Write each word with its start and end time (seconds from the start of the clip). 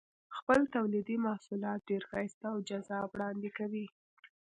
خپل 0.37 0.59
تولیدي 0.75 1.17
محصولات 1.25 1.79
ډېر 1.89 2.01
ښایسته 2.09 2.45
او 2.53 2.57
جذاب 2.69 3.07
وړاندې 3.11 3.49
کوي. 3.57 3.85